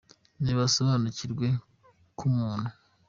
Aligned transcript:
Nibasobanukirwe 0.43 1.47
ko 2.17 2.25
muntu 2.35 2.69